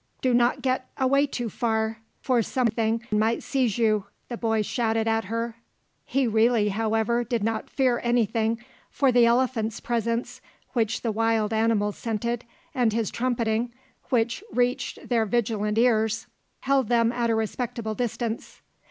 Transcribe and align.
"Do 0.23 0.33
not 0.33 0.63
get 0.63 0.89
away 0.97 1.27
too 1.27 1.47
far, 1.47 1.99
for 2.21 2.41
something 2.41 3.05
might 3.11 3.43
seize 3.43 3.77
you," 3.77 4.05
the 4.29 4.35
boy 4.35 4.63
shouted 4.63 5.07
at 5.07 5.25
her. 5.25 5.57
He 6.05 6.25
really, 6.25 6.69
however, 6.69 7.23
did 7.23 7.43
not 7.43 7.69
fear 7.69 8.01
anything, 8.03 8.57
for 8.89 9.11
the 9.11 9.27
elephant's 9.27 9.79
presence, 9.79 10.41
which 10.73 11.01
the 11.03 11.11
wild 11.11 11.53
animals 11.53 11.99
scented, 11.99 12.45
and 12.73 12.91
his 12.91 13.11
trumpeting, 13.11 13.73
which 14.09 14.43
reached 14.51 15.07
their 15.07 15.27
vigilant 15.27 15.77
ears, 15.77 16.25
held 16.61 16.87
them 16.89 17.11
at 17.11 17.29
a 17.29 17.35
respectable 17.35 17.93
distance. 17.93 18.63